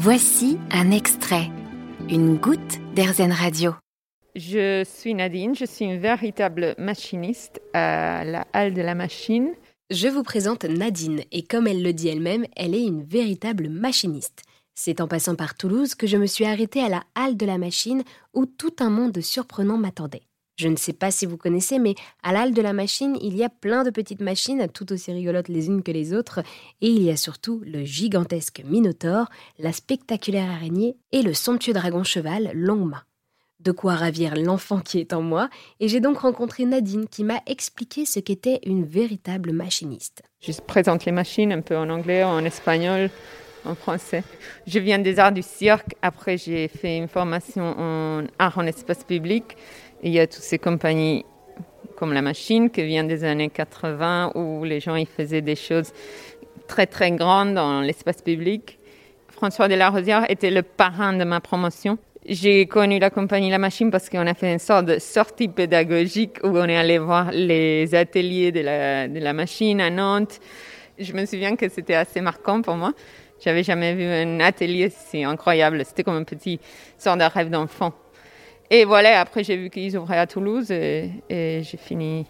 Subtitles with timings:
[0.00, 1.50] Voici un extrait,
[2.08, 3.74] une goutte d'Airzen Radio.
[4.36, 9.50] Je suis Nadine, je suis une véritable machiniste à la halle de la machine.
[9.90, 14.44] Je vous présente Nadine et comme elle le dit elle-même, elle est une véritable machiniste.
[14.76, 17.58] C'est en passant par Toulouse que je me suis arrêtée à la halle de la
[17.58, 18.04] machine
[18.34, 20.27] où tout un monde surprenant m'attendait.
[20.58, 21.94] Je ne sais pas si vous connaissez, mais
[22.24, 25.46] à l'Halle de la Machine, il y a plein de petites machines, tout aussi rigolotes
[25.46, 26.40] les unes que les autres,
[26.80, 29.28] et il y a surtout le gigantesque Minotaure,
[29.60, 33.04] la spectaculaire araignée et le somptueux dragon cheval Longma.
[33.60, 37.40] De quoi ravir l'enfant qui est en moi, et j'ai donc rencontré Nadine qui m'a
[37.46, 40.22] expliqué ce qu'était une véritable machiniste.
[40.40, 43.10] Je présente les machines un peu en anglais, en espagnol,
[43.64, 44.24] en français.
[44.66, 49.04] Je viens des arts du cirque, après j'ai fait une formation en art en espace
[49.04, 49.56] public
[50.02, 51.24] il y a toutes ces compagnies
[51.96, 55.92] comme La Machine qui vient des années 80 où les gens ils faisaient des choses
[56.68, 58.78] très très grandes dans l'espace public.
[59.28, 61.98] François de la Rosière était le parrain de ma promotion.
[62.26, 66.38] J'ai connu la compagnie La Machine parce qu'on a fait une sorte de sortie pédagogique
[66.44, 70.40] où on est allé voir les ateliers de la, de la machine à Nantes.
[70.98, 72.92] Je me souviens que c'était assez marquant pour moi.
[73.42, 75.84] J'avais jamais vu un atelier si incroyable.
[75.84, 76.60] C'était comme un petit
[76.98, 77.92] sort de rêve d'enfant.
[78.70, 82.26] Et voilà, après j'ai vu qu'ils ouvraient à Toulouse et, j'ai fini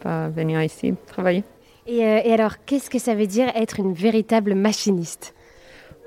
[0.00, 1.44] par venir ici travailler.
[1.88, 5.34] Euh, et, alors, qu'est-ce que ça veut dire être une véritable machiniste?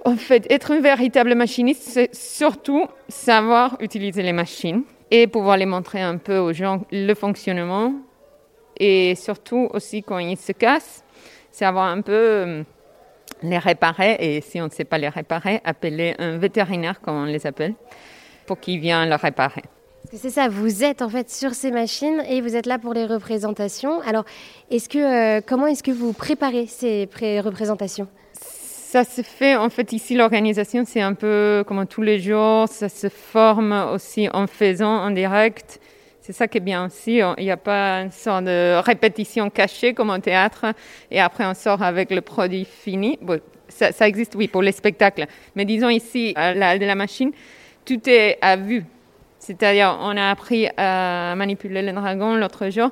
[0.06, 5.66] En fait, être une véritable machiniste, c'est surtout savoir utiliser les machines et pouvoir les
[5.66, 7.94] montrer un peu aux gens le fonctionnement.
[8.78, 11.04] Et surtout aussi quand ils se cassent,
[11.52, 12.64] savoir un peu euh,
[13.42, 14.18] les réparer.
[14.20, 17.74] Et si on ne sait pas les réparer, appeler un vétérinaire, comme on les appelle,
[18.46, 19.64] pour qu'il vienne les réparer.
[20.14, 23.06] C'est ça, vous êtes en fait sur ces machines et vous êtes là pour les
[23.06, 24.02] représentations.
[24.02, 24.24] Alors,
[24.70, 25.00] est-ce que,
[25.38, 27.10] euh, comment est-ce que vous préparez ces
[27.42, 28.08] représentations
[28.96, 32.70] ça se fait, en fait, ici, l'organisation, c'est un peu comme tous les jours.
[32.70, 35.82] Ça se forme aussi en faisant en direct.
[36.22, 37.20] C'est ça qui est bien aussi.
[37.38, 40.68] Il n'y a pas une sorte de répétition cachée comme au théâtre.
[41.12, 43.20] Et après, on sort avec le produit fini.
[43.68, 45.26] ça, ça, existe, oui, pour les spectacles.
[45.56, 47.32] Mais disons ici, à la, de la machine,
[47.86, 48.84] tout est à vue.
[49.40, 52.90] C'est-à-dire, on a appris à manipuler le dragon l'autre jour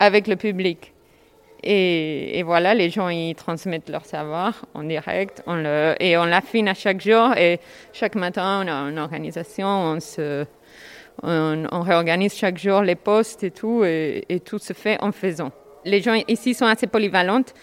[0.00, 0.92] avec le public.
[1.66, 5.64] Et, voilà, les gens ils transmettent leur savoir en direct on
[5.98, 7.34] et on l'affine à chaque jour.
[7.38, 7.58] Et
[7.92, 10.44] chaque matin, on a une organisation, on, se,
[11.22, 15.52] on, réorganise chaque jour les postes et tout, et, tout se fait en faisant.
[15.86, 17.54] Les gens ici sont assez polyvalentes.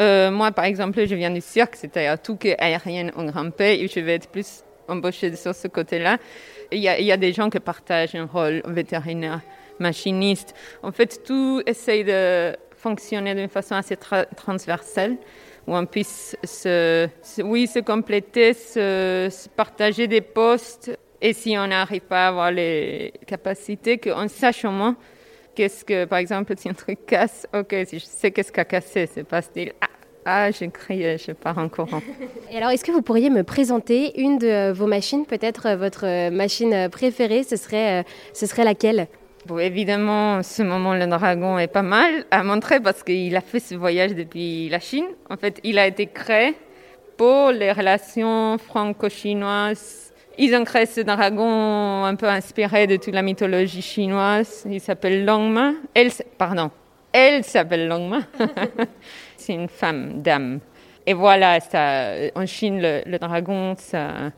[0.00, 3.80] Euh, moi, par exemple, je viens du cirque, c'est-à-dire tout qui est aérien en grimpé,
[3.80, 6.18] et je vais être plus embauchée sur ce côté-là.
[6.72, 9.40] Il y, a, des gens qui partagent un rôle vétérinaire,
[9.78, 10.54] machiniste.
[10.82, 13.96] En fait, tout essaye de fonctionner d'une façon assez
[14.36, 15.16] transversale,
[15.66, 17.08] où on puisse se,
[17.42, 20.98] oui, se compléter, se, partager des postes.
[21.20, 24.96] Et si on n'arrive pas à avoir les capacités, qu'on sache au moins
[25.54, 28.64] qu'est-ce que, par exemple, si un truc casse, ok, si je sais qu'est-ce qui a
[28.64, 29.88] cassé, c'est pas style, ah,
[30.24, 32.02] ah, j'ai crié, je pars en courant.
[32.50, 36.06] Et alors, est-ce que vous pourriez me présenter une de vos machines, peut-être euh, votre
[36.06, 38.02] euh, machine préférée Ce serait, euh,
[38.34, 39.08] ce serait laquelle?
[39.46, 43.60] Bon, évidemment, ce moment, le dragon est pas mal à montrer parce qu'il a fait
[43.60, 45.06] ce voyage depuis la Chine.
[45.30, 46.54] En fait, il a été créé
[47.16, 50.12] pour les relations franco-chinoises.
[50.36, 54.64] Ils ont créé ce dragon un peu inspiré de toute la mythologie chinoise.
[54.70, 55.72] Il s'appelle Longma.
[55.94, 56.70] Elle, pardon,
[57.18, 58.20] elle s'appelle Longma.
[59.36, 60.60] c'est une femme, dame.
[61.06, 64.30] Et voilà, ça, en Chine, le, dragon, ça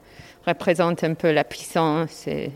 [0.47, 2.27] représente un peu la puissance.
[2.29, 2.51] Et,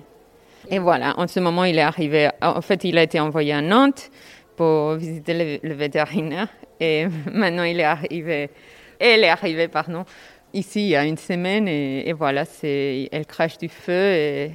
[0.70, 2.30] et, voilà, en ce moment, il est arrivé.
[2.40, 4.10] En fait, il a été envoyé à Nantes
[4.56, 6.48] pour visiter le, vétérinaire.
[6.80, 8.50] Et maintenant, il est arrivé.
[8.98, 10.04] Elle est arrivée, pardon,
[10.52, 11.66] ici il y a une semaine.
[11.68, 14.52] Et, voilà, c'est, elle crache du feu et,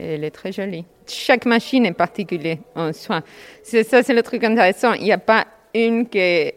[0.00, 0.84] elle est très jolie.
[1.06, 3.22] Chaque machine est particulière en soi.
[3.62, 4.94] C'est, ça, c'est le truc intéressant.
[4.94, 6.54] Il n'y a pas une qui est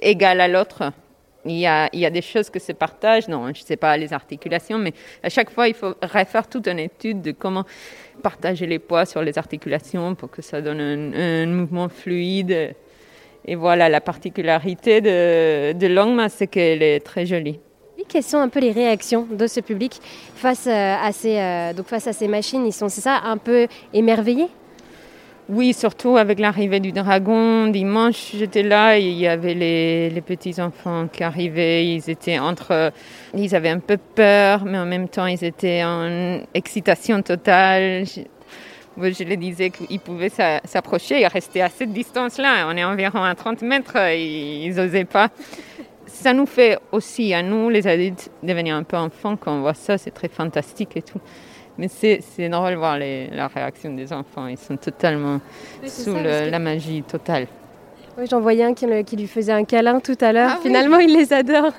[0.00, 0.92] égale à l'autre.
[1.44, 4.78] Il y, a, des choses que se partagent, non, je ne sais pas les articulations,
[4.78, 4.92] mais
[5.24, 7.64] à chaque fois, il faut refaire toute une étude de comment
[8.22, 12.76] partager les poids sur les articulations pour que ça donne un, mouvement fluide.
[13.44, 17.58] Et voilà, la particularité de, de Longma, c'est qu'elle est très jolie.
[18.08, 20.00] Quelles sont un peu les réactions de ce public
[20.34, 22.64] face euh, à ces, euh, donc face à ces machines?
[22.66, 24.48] Ils sont, c'est ça, un peu émerveillés?
[25.48, 27.66] Oui, surtout avec l'arrivée du dragon.
[27.66, 31.86] Dimanche, j'étais là et il y avait les, petits-enfants qui arrivaient.
[31.86, 32.92] Ils étaient entre.
[33.34, 38.04] Ils avaient un peu peur, mais en même temps, ils étaient en excitation totale.
[38.06, 38.22] Je,
[39.12, 40.30] je les disais qu'ils pouvaient
[40.64, 42.66] s'approcher et rester à cette distance-là.
[42.68, 45.28] On est environ à 30 mètres, ils n'osaient pas.
[46.06, 49.74] Ça nous fait aussi, à nous, les adultes, devenir un peu enfants quand on voit
[49.74, 51.20] ça, c'est très fantastique et tout.
[51.78, 55.40] Mais c'est normal de voir les, la réaction des enfants, ils sont totalement
[55.86, 57.46] sous la magie totale.
[58.18, 60.50] Oui, j'en voyais un qui, lui faisait un câlin tout à l'heure.
[60.54, 61.72] Ah Finalement, il les adore.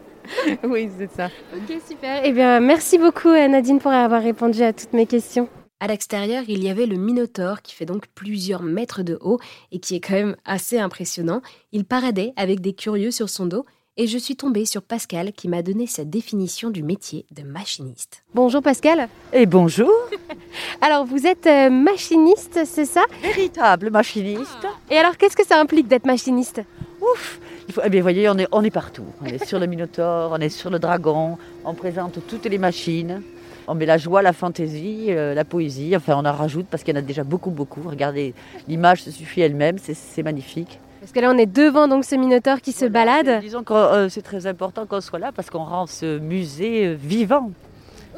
[0.64, 1.26] oui, c'est ça.
[1.52, 2.20] Ok, super.
[2.24, 5.48] Eh bien, merci beaucoup Nadine pour avoir répondu à toutes mes questions.
[5.78, 9.38] À l'extérieur, il y avait le Minotaure qui fait donc plusieurs mètres de haut
[9.72, 11.42] et qui est quand même assez impressionnant.
[11.70, 13.66] Il paradait avec des curieux sur son dos
[13.98, 18.24] et je suis tombée sur Pascal qui m'a donné sa définition du métier de machiniste.
[18.32, 19.10] Bonjour Pascal.
[19.34, 19.92] Et bonjour.
[20.80, 23.04] alors vous êtes euh, machiniste, c'est ça?
[23.20, 24.66] Véritable machiniste.
[24.90, 26.62] Et alors qu'est-ce que ça implique d'être machiniste?
[27.02, 27.38] Ouf
[27.84, 29.04] eh bien, vous voyez, on est, on est partout.
[29.20, 33.22] On est sur le Minotaure, on est sur le Dragon, on présente toutes les machines.
[33.68, 35.96] On met la joie, la fantaisie, euh, la poésie.
[35.96, 37.82] Enfin, on en rajoute parce qu'il y en a déjà beaucoup, beaucoup.
[37.84, 38.34] Regardez,
[38.68, 40.78] l'image se suffit elle-même, c'est magnifique.
[41.00, 43.40] Parce que là, on est devant donc ce minotaure qui se balade.
[43.40, 46.94] Disons que euh, c'est très important qu'on soit là parce qu'on rend ce musée euh,
[46.94, 47.50] vivant.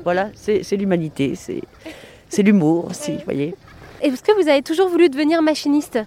[0.04, 3.54] Voilà, c'est l'humanité, c'est l'humour aussi, vous voyez.
[4.00, 5.98] Est-ce que vous avez toujours voulu devenir machiniste?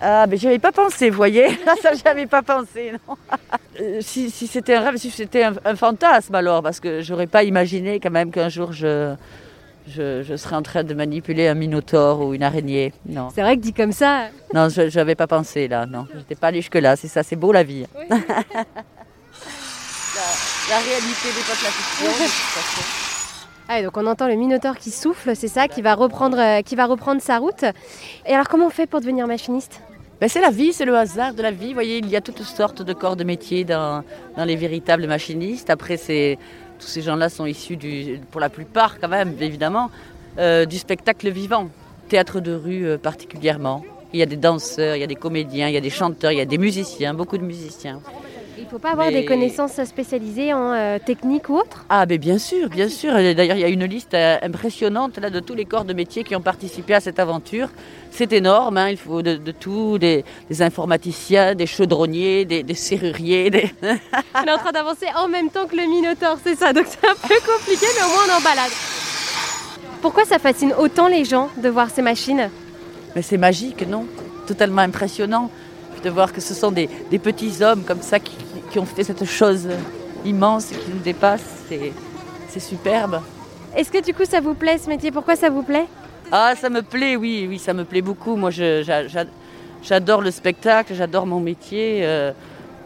[0.00, 1.48] Ah, mais j'y avais pas pensé, vous voyez.
[1.82, 3.16] Ça, j'avais pas pensé, non.
[3.80, 8.00] Euh, si, c'était un rêve, si c'était un, fantasme alors, parce que j'aurais pas imaginé
[8.00, 9.14] quand même qu'un jour je,
[9.88, 12.92] je, serais en train de manipuler un minotaure ou une araignée.
[13.06, 13.28] Non.
[13.34, 14.28] C'est vrai que dit comme ça.
[14.54, 16.06] Non, je n'avais pas pensé là, non.
[16.14, 17.86] J'étais pas allée jusque-là, c'est ça, c'est beau la vie.
[18.08, 18.16] la,
[20.78, 23.05] réalité n'est pas la fiction,
[23.68, 26.76] Ah, donc on entend le minotaure qui souffle, c'est ça, qui va, reprendre, euh, qui
[26.76, 27.64] va reprendre sa route.
[28.24, 29.80] Et alors comment on fait pour devenir machiniste?
[30.20, 31.68] Ben, c'est la vie, c'est le hasard de la vie.
[31.68, 34.04] Vous voyez, il y a toutes sortes de corps de métier dans,
[34.38, 35.68] les véritables machinistes.
[35.68, 39.90] Après, tous ces gens-là sont issus, du, pour la plupart quand même, évidemment,
[40.38, 41.68] euh, du spectacle vivant,
[42.08, 43.84] théâtre de rue euh, particulièrement.
[44.12, 46.30] Il y a des danseurs, il y a des comédiens, il y a des chanteurs,
[46.30, 48.00] il y a des musiciens, beaucoup de musiciens.
[48.58, 52.16] Il ne faut pas avoir des connaissances spécialisées en euh, technique ou autre Ah, mais
[52.16, 53.12] bien sûr, bien sûr.
[53.12, 56.24] D'ailleurs, il y a une liste euh, impressionnante là, de tous les corps de métier
[56.24, 57.68] qui ont participé à cette aventure.
[58.10, 60.24] C'est énorme, hein, il faut de, tout, des,
[60.60, 63.50] informaticiens, des chaudronniers, des, serruriers.
[63.50, 63.70] Des...
[63.82, 67.06] on est en train d'avancer en même temps que le Minotaure, c'est ça, donc c'est
[67.06, 68.72] un peu compliqué, mais au moins on en balade.
[70.00, 72.48] Pourquoi ça fascine autant les gens de voir ces machines?
[73.14, 74.06] Mais c'est magique, non?
[74.46, 75.50] Totalement impressionnant
[76.02, 76.88] de voir que ce sont des,
[77.18, 78.36] petits hommes comme ça qui,
[78.78, 79.68] ont fait cette chose
[80.24, 81.44] immense qui nous dépasse.
[82.48, 83.20] C'est superbe.
[83.76, 85.10] Est-ce que du coup ça vous plaît ce métier?
[85.10, 85.86] Pourquoi ça vous plaît?
[86.32, 88.36] Ah, ça me plaît, oui, oui, ça me plaît beaucoup.
[88.36, 92.00] Moi, j'adore le spectacle, j'adore mon métier.
[92.02, 92.32] Euh,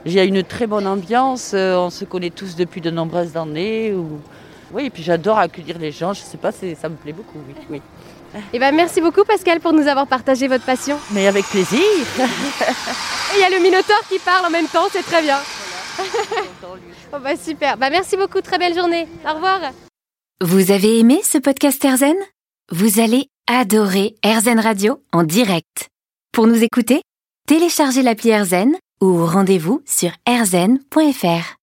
[0.05, 1.53] il y a une très bonne ambiance.
[1.55, 3.95] Euh, on se connaît tous depuis de nombreuses années.
[4.73, 6.13] Oui, et puis j'adore accueillir les gens.
[6.13, 7.55] Je sais pas, ça me plaît beaucoup, oui.
[7.71, 7.83] oui.
[8.53, 10.97] Eh ben, merci beaucoup Pascal pour nous avoir partagé votre passion.
[11.11, 11.81] Mais avec plaisir.
[12.19, 15.39] Et il y a le Minotaure qui parle en même temps, c'est très bien.
[17.13, 17.77] oh bah super.
[17.77, 19.07] Bah merci beaucoup, très belle journée.
[19.29, 19.61] Au revoir.
[20.43, 22.17] Vous avez aimé ce podcast Erzen
[22.71, 25.89] Vous allez adorer Erzen Radio en direct.
[26.33, 27.03] Pour nous écouter,
[27.47, 31.57] téléchargez l'appli Erzen ou rendez-vous sur erzen.fr.